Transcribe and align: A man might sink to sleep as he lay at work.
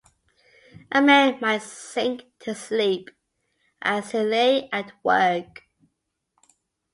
A 0.91 0.99
man 0.99 1.37
might 1.41 1.61
sink 1.61 2.23
to 2.39 2.55
sleep 2.55 3.11
as 3.83 4.09
he 4.13 4.17
lay 4.17 4.67
at 4.71 4.91
work. 5.03 5.61